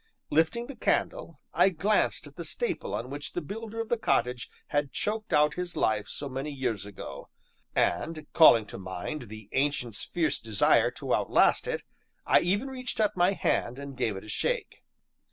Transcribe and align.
Lifting 0.31 0.65
the 0.65 0.75
candle, 0.75 1.39
I 1.53 1.69
glanced 1.69 2.25
at 2.25 2.35
the 2.35 2.43
staple 2.43 2.95
on 2.95 3.11
which 3.11 3.33
the 3.33 3.39
builder 3.41 3.79
of 3.79 3.89
the 3.89 3.99
cottage 3.99 4.49
had 4.69 4.91
choked 4.91 5.31
out 5.31 5.53
his 5.53 5.75
life 5.77 6.07
so 6.07 6.27
many 6.27 6.49
years 6.49 6.87
ago, 6.87 7.29
and, 7.75 8.25
calling 8.33 8.65
to 8.65 8.79
mind 8.79 9.29
the 9.29 9.47
Ancient's 9.51 10.03
fierce 10.03 10.39
desire 10.39 10.89
to 10.89 11.13
outlast 11.13 11.67
it, 11.67 11.83
I 12.25 12.39
even 12.39 12.69
reached 12.71 12.99
up 12.99 13.15
my 13.15 13.33
hand 13.33 13.77
and 13.77 13.95
gave 13.95 14.17
it 14.17 14.23
a 14.23 14.29
shake. 14.29 14.81